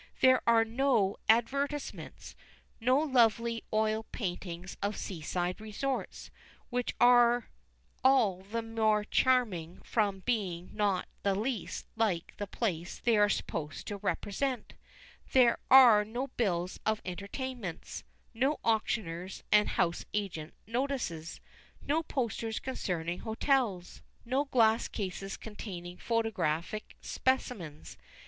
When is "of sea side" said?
4.81-5.61